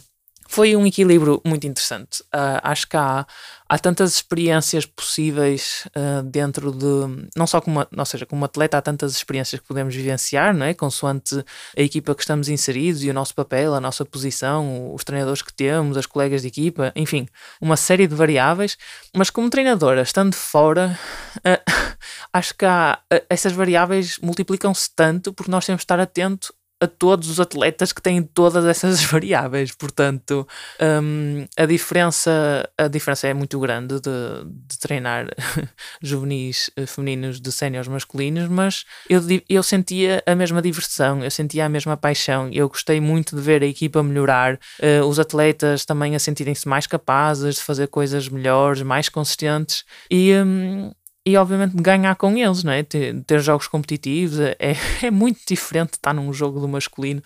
[0.51, 2.21] foi um equilíbrio muito interessante.
[2.23, 3.25] Uh, acho que há,
[3.69, 7.29] há tantas experiências possíveis uh, dentro de.
[7.37, 10.73] Não só como, ou seja, como atleta, há tantas experiências que podemos vivenciar, não é?
[10.73, 11.37] Consoante
[11.77, 15.53] a equipa que estamos inseridos e o nosso papel, a nossa posição, os treinadores que
[15.53, 17.29] temos, as colegas de equipa, enfim,
[17.61, 18.77] uma série de variáveis.
[19.15, 20.99] Mas como treinadora, estando fora,
[21.37, 21.71] uh,
[22.33, 27.29] acho que há, essas variáveis multiplicam-se tanto porque nós temos de estar atento a todos
[27.29, 29.71] os atletas que têm todas essas variáveis.
[29.71, 30.47] Portanto,
[30.81, 35.27] um, a, diferença, a diferença é muito grande de, de treinar
[36.01, 41.65] juvenis eh, femininos de séniores masculinos, mas eu, eu sentia a mesma diversão, eu sentia
[41.65, 42.49] a mesma paixão.
[42.51, 46.87] Eu gostei muito de ver a equipa melhorar, uh, os atletas também a sentirem-se mais
[46.87, 49.85] capazes de fazer coisas melhores, mais consistentes.
[50.09, 50.91] E, um,
[51.25, 52.83] e obviamente ganhar com eles, não é?
[52.83, 54.55] Ter, ter jogos competitivos é,
[55.03, 57.21] é muito diferente estar num jogo do masculino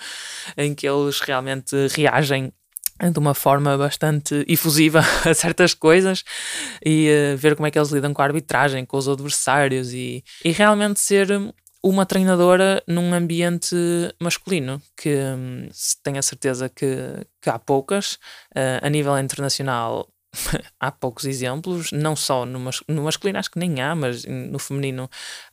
[0.58, 2.51] em que eles realmente reagem
[3.12, 6.23] de uma forma bastante efusiva a certas coisas
[6.86, 10.23] e uh, ver como é que eles lidam com a arbitragem, com os adversários e,
[10.43, 11.27] e realmente ser
[11.84, 13.75] uma treinadora num ambiente
[14.19, 15.67] masculino, que um,
[16.01, 16.88] tenho a certeza que,
[17.39, 18.13] que há poucas.
[18.55, 20.08] Uh, a nível internacional
[20.80, 24.60] há poucos exemplos, não só no, mas, no, masculino acho que nem há, mas no
[24.60, 25.10] feminino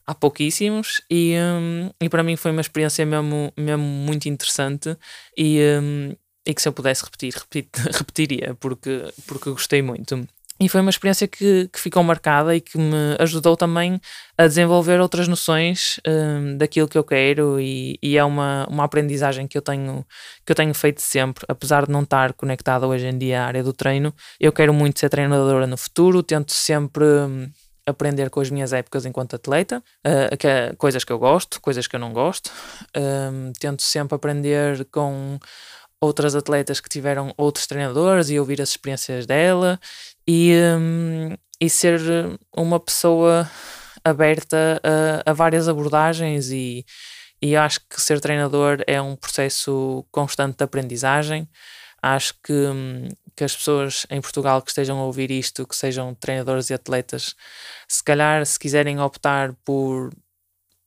[0.06, 4.96] há pouquíssimos e, um, e para mim foi uma experiência mesmo, mesmo muito interessante
[5.36, 6.14] e, um,
[6.46, 10.26] e que se eu pudesse repetir, repetir repetiria porque, porque gostei muito.
[10.62, 14.00] E foi uma experiência que, que ficou marcada e que me ajudou também
[14.38, 19.48] a desenvolver outras noções um, daquilo que eu quero e, e, é uma, uma aprendizagem
[19.48, 20.06] que eu, tenho,
[20.46, 23.64] que eu tenho feito sempre, apesar de não estar conectada hoje em dia à área
[23.64, 24.14] do treino.
[24.38, 27.50] Eu quero muito ser treinadora no futuro, tento sempre hum,
[27.84, 31.96] aprender com as minhas épocas enquanto atleta, uh, que coisas que eu gosto, coisas que
[31.96, 32.52] eu não gosto.
[32.96, 35.40] Um, tento sempre aprender com
[36.02, 39.78] outras atletas que tiveram outros treinadores e ouvir as experiências dela
[40.26, 42.00] e, um, e ser
[42.56, 43.48] uma pessoa
[44.04, 46.84] aberta a, a, várias abordagens e,
[47.40, 51.48] e acho que ser treinador é um processo constante de aprendizagem.
[52.02, 56.14] Acho que, hum, que as pessoas em Portugal que estejam a ouvir isto, que sejam
[56.14, 57.34] treinadores e atletas,
[57.88, 60.10] se calhar se quiserem optar por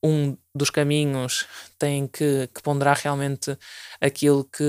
[0.05, 1.45] um dos caminhos
[1.79, 3.57] tem que, que ponderar realmente
[3.99, 4.63] aquilo que,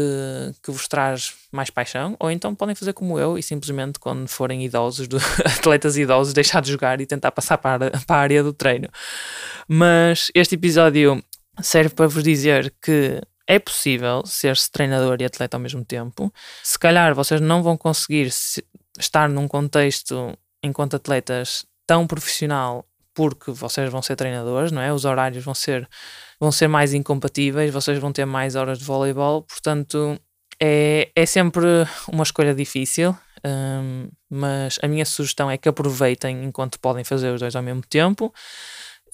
[0.63, 4.65] que vos traz mais paixão, ou então podem fazer como eu e simplesmente, quando forem
[4.65, 8.53] idosos, do, atletas idosos, deixar de jogar e tentar passar para, para a área do
[8.53, 8.89] treino.
[9.69, 11.23] Mas este episódio
[11.61, 16.33] serve para vos dizer que é possível ser-se treinador e atleta ao mesmo tempo.
[16.63, 18.29] Se calhar vocês não vão conseguir
[18.99, 22.85] estar num contexto enquanto atletas tão profissional
[23.17, 24.93] porque vocês vão ser treinadores, não é?
[24.93, 25.89] Os horários vão ser,
[26.39, 30.21] vão ser mais incompatíveis, vocês vão ter mais horas de voleibol, portanto
[30.63, 31.65] é, é sempre
[32.13, 37.41] uma escolha difícil, um, mas a minha sugestão é que aproveitem enquanto podem fazer os
[37.41, 38.33] dois ao mesmo tempo.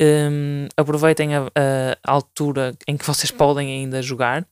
[0.00, 4.44] Um, aproveitem a, a, altura em que vocês podem ainda jogar.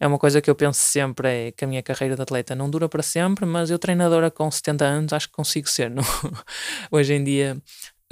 [0.00, 2.70] É uma coisa que eu penso sempre: é que a minha carreira de atleta não
[2.70, 5.90] dura para sempre, mas eu, treinadora com 70 anos, acho que consigo ser.
[5.90, 6.04] Não?
[6.90, 7.60] Hoje em dia,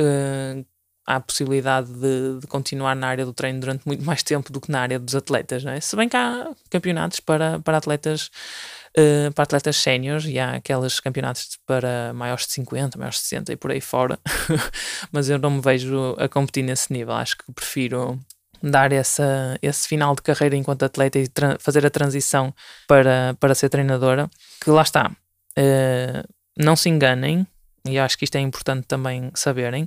[0.01, 0.67] uh,
[1.07, 4.61] há a possibilidade de, de, continuar na área do treino durante muito mais tempo do
[4.61, 5.81] que na área dos atletas, não é?
[5.81, 8.31] Se bem que há campeonatos para, para atletas
[8.97, 13.53] uh, para atletas séniores e há aqueles campeonatos para maiores de 50, maiores de 60
[13.53, 14.19] e por aí fora,
[15.13, 18.19] mas eu não me vejo a competir nesse nível, acho que prefiro
[18.63, 21.27] dar essa, esse final de carreira enquanto atleta e
[21.59, 22.55] fazer a transição
[22.89, 24.31] para, para ser treinadora,
[24.63, 27.47] que lá está, uh, não se enganem,
[27.87, 29.87] e acho que isto é importante também saberem,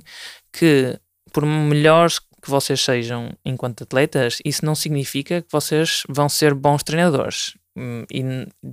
[0.52, 0.98] que
[1.32, 6.82] por melhores que vocês sejam enquanto atletas, isso não significa que vocês vão ser bons
[6.82, 7.54] treinadores.
[7.76, 8.22] Hum, e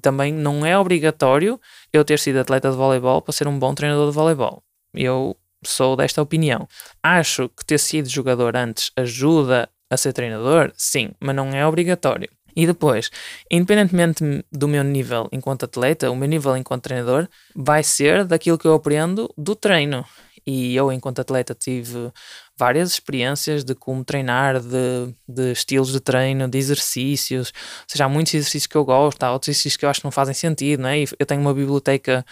[0.02, 1.60] também não é obrigatório
[1.94, 4.64] eu ter sido atleta de voleibol para ser um bom treinador de voleibol.
[4.94, 6.68] Eu sou desta opinião.
[7.04, 10.72] Acho que ter sido jogador antes ajuda a ser treinador?
[10.76, 12.30] Sim, mas não é obrigatório.
[12.56, 13.12] E depois,
[13.52, 18.66] independentemente do meu nível enquanto atleta, o meu nível enquanto treinador vai ser daquilo que
[18.66, 20.06] eu aprendo do treino.
[20.48, 22.12] E eu, enquanto atleta, tive
[22.58, 27.50] várias experiências de como treinar, de, de estilos de treino, de exercícios.
[27.50, 30.06] Ou seja, há muitos exercícios que eu gosto, há outros exercícios que eu acho que
[30.06, 31.00] não fazem sentido, não é?
[31.00, 32.26] E eu tenho uma biblioteca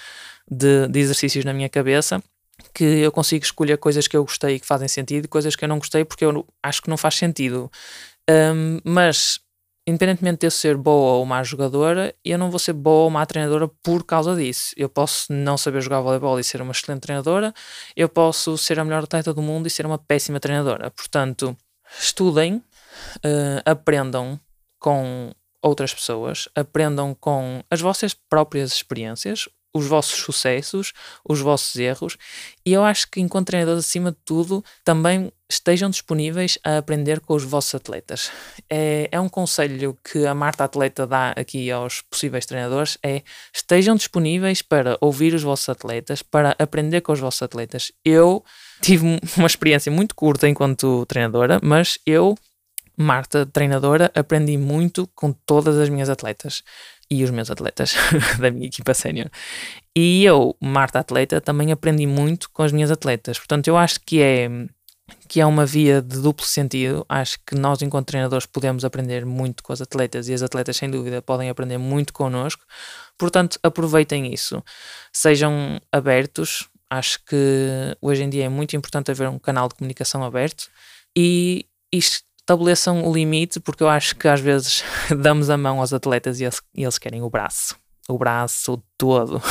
[0.50, 2.22] de, de exercícios na minha cabeça
[2.74, 5.64] que eu consigo escolher coisas que eu gostei e que fazem sentido e coisas que
[5.66, 7.72] eu não gostei porque eu acho que não faz sentido.
[8.30, 9.40] Um, mas
[9.86, 13.26] independentemente de eu ser boa ou má jogadora, eu não vou ser boa ou má
[13.26, 14.74] treinadora por causa disso.
[14.78, 17.54] Eu posso não saber jogar voleibol e ser uma excelente treinadora,
[17.96, 20.90] eu posso ser a melhor atleta do mundo e ser uma péssima treinadora.
[20.92, 21.56] Portanto,
[22.00, 24.40] estudem, uh, aprendam
[24.80, 30.94] com outras pessoas, aprendam com as vossas próprias experiências, os vossos sucessos,
[31.28, 32.18] os vossos erros,
[32.66, 37.34] e eu acho que, enquanto treinadores, acima de tudo, também estejam disponíveis a aprender com
[37.34, 38.32] os vossos atletas.
[38.70, 43.22] É, é um conselho que a Marta Atleta dá aqui aos possíveis treinadores: é
[43.54, 47.92] estejam disponíveis para ouvir os vossos atletas, para aprender com os vossos atletas.
[48.04, 48.44] Eu
[48.82, 52.36] tive uma experiência muito curta enquanto treinadora, mas eu
[52.96, 56.62] Marta, treinadora, aprendi muito com todas as minhas atletas
[57.10, 57.96] e os meus atletas
[58.40, 59.32] da minha equipa sénior.
[59.96, 63.40] E eu, Marta Atleta, também aprendi muito com as minhas atletas.
[63.40, 64.48] Portanto, eu acho que é
[65.28, 67.06] que é uma via de duplo sentido.
[67.10, 70.90] Acho que nós, enquanto treinadores, podemos aprender muito com as atletas e as atletas, sem
[70.90, 72.64] dúvida, podem aprender muito connosco.
[73.18, 74.64] Portanto, aproveitem isso.
[75.12, 76.70] Sejam abertos.
[76.90, 80.70] Acho que hoje em dia é muito importante haver um canal de comunicação aberto
[81.16, 84.84] e estabeleçam o limite, porque eu acho que às vezes
[85.22, 87.76] damos a mão aos atletas e eles, e eles querem o braço,
[88.08, 89.42] o braço todo.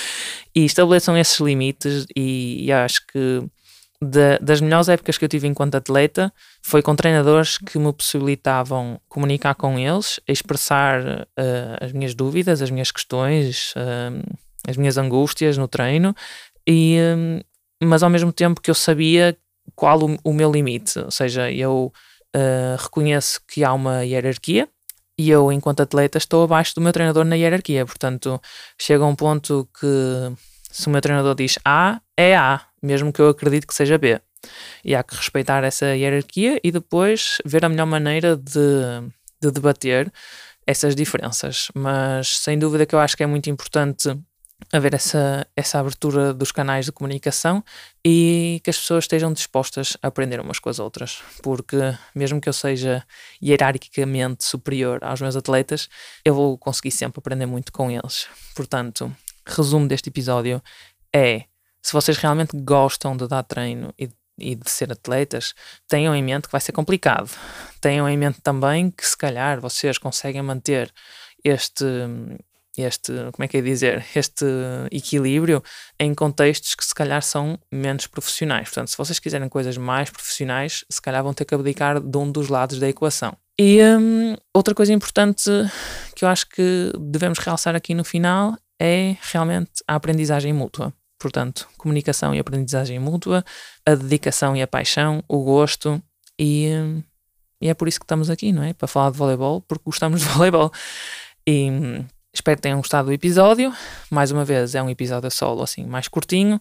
[0.54, 3.42] e estabeleçam esses limites, e, e acho que
[4.02, 9.00] de, das melhores épocas que eu tive enquanto atleta foi com treinadores que me possibilitavam
[9.08, 14.36] comunicar com eles, expressar uh, as minhas dúvidas, as minhas questões, uh,
[14.68, 16.16] as minhas angústias no treino,
[16.66, 17.40] e, um,
[17.84, 19.36] mas ao mesmo tempo que eu sabia
[19.76, 21.92] qual o, o meu limite, ou seja, eu
[22.34, 24.68] uh, reconheço que há uma hierarquia
[25.16, 27.86] e eu, enquanto atleta, estou abaixo do meu treinador na hierarquia.
[27.86, 28.40] Portanto,
[28.80, 29.86] chega um ponto que
[30.72, 34.20] se o meu treinador diz A, é A, mesmo que eu acredite que seja B.
[34.84, 40.12] E há que respeitar essa hierarquia e depois ver a melhor maneira de, de debater
[40.66, 41.68] essas diferenças.
[41.74, 44.16] Mas sem dúvida que eu acho que é muito importante
[44.70, 47.64] haver essa, essa abertura dos canais de comunicação
[48.04, 51.76] e que as pessoas estejam dispostas a aprender umas com as outras, porque
[52.14, 53.04] mesmo que eu seja
[53.42, 55.88] hierarquicamente superior aos meus atletas,
[56.24, 58.28] eu vou conseguir sempre aprender muito com eles.
[58.54, 59.14] Portanto,
[59.46, 60.62] resumo deste episódio
[61.12, 61.44] é:
[61.82, 64.08] se vocês realmente gostam de dar treino e
[64.38, 65.54] e de ser atletas,
[65.86, 67.30] tenham em mente que vai ser complicado.
[67.80, 70.92] Tenham em mente também que se calhar vocês conseguem manter
[71.44, 71.84] este
[72.74, 74.46] este, como é que é dizer, este
[74.90, 75.62] equilíbrio
[76.00, 78.68] em contextos que se calhar são menos profissionais.
[78.68, 82.32] Portanto, se vocês quiserem coisas mais profissionais, se calhar vão ter que abdicar de um
[82.32, 83.36] dos lados da equação.
[83.60, 85.50] E hum, outra coisa importante
[86.16, 90.94] que eu acho que devemos realçar aqui no final é realmente a aprendizagem mútua.
[91.22, 93.44] Portanto, comunicação e aprendizagem mútua,
[93.86, 96.02] a dedicação e a paixão, o gosto
[96.36, 96.66] e,
[97.60, 98.72] e é por isso que estamos aqui, não é?
[98.72, 100.72] Para falar de voleibol, porque gostamos de voleibol.
[101.46, 102.04] E
[102.34, 103.72] espero que tenham gostado do episódio.
[104.10, 106.60] Mais uma vez, é um episódio solo, assim, mais curtinho.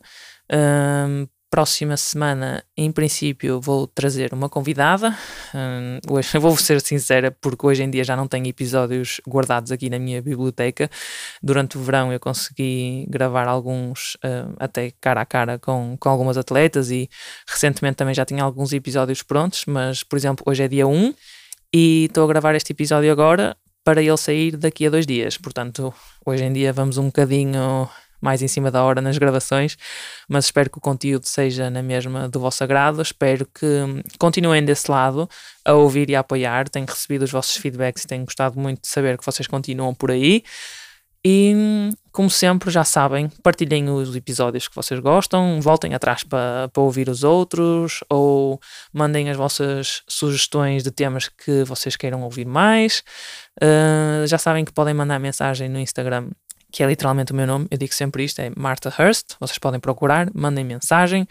[0.53, 5.13] Um, próxima semana, em princípio, vou trazer uma convidada.
[5.53, 9.89] Um, hoje, vou ser sincera, porque hoje em dia já não tenho episódios guardados aqui
[9.89, 10.89] na minha biblioteca.
[11.43, 16.37] Durante o verão eu consegui gravar alguns, uh, até cara a cara, com, com algumas
[16.37, 17.09] atletas e
[17.45, 21.13] recentemente também já tinha alguns episódios prontos, mas, por exemplo, hoje é dia 1
[21.73, 25.37] e estou a gravar este episódio agora para ele sair daqui a dois dias.
[25.37, 25.93] Portanto,
[26.25, 27.89] hoje em dia vamos um bocadinho
[28.22, 29.78] mais em cima da hora nas gravações,
[30.30, 33.01] mas espero que o conteúdo seja na mesma do vosso agrado.
[33.01, 35.28] Espero que continuem desse lado
[35.65, 36.69] a ouvir e a apoiar.
[36.69, 40.11] Tenho recebido os vossos feedbacks e tenho gostado muito de saber que vocês continuam por
[40.11, 40.43] aí.
[41.24, 41.53] E,
[42.11, 47.07] como sempre, já sabem, partilhem os episódios que vocês gostam, voltem atrás para, para ouvir
[47.09, 48.59] os outros ou
[48.91, 53.03] mandem as vossas sugestões de temas que vocês queiram ouvir mais.
[53.61, 56.32] Uh, já sabem que podem mandar mensagem no Instagram
[56.72, 59.80] que é literalmente o meu nome, eu digo sempre isto, é Martha Hurst, vocês podem
[59.80, 61.28] procurar, mandem mensagem,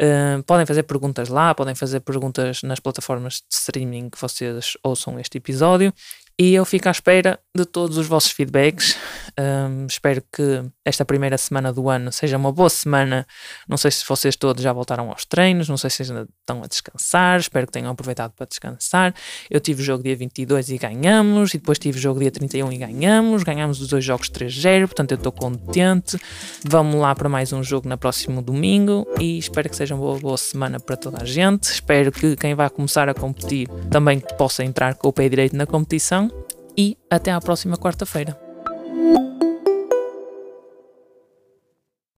[0.00, 5.18] uh, podem fazer perguntas lá, podem fazer perguntas nas plataformas de streaming que vocês ouçam
[5.18, 5.92] este episódio
[6.38, 8.96] e eu fico à espera de todos os vossos feedbacks.
[9.38, 13.24] Um, espero que esta primeira semana do ano seja uma boa semana.
[13.68, 16.66] Não sei se vocês todos já voltaram aos treinos, não sei se ainda estão a
[16.66, 17.38] descansar.
[17.38, 19.14] Espero que tenham aproveitado para descansar.
[19.48, 22.72] Eu tive o jogo dia 22 e ganhamos, e depois tive o jogo dia 31
[22.72, 23.44] e ganhamos.
[23.44, 26.18] Ganhamos os dois jogos 3-0, portanto eu estou contente.
[26.64, 30.18] Vamos lá para mais um jogo no próximo domingo e espero que seja uma boa,
[30.18, 31.70] boa semana para toda a gente.
[31.70, 35.66] Espero que quem vai começar a competir também possa entrar com o pé direito na
[35.66, 36.28] competição
[36.76, 38.38] e até à próxima quarta-feira.